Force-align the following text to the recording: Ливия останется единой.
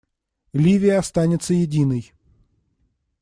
Ливия 0.53 0.97
останется 0.97 1.53
единой. 1.53 2.11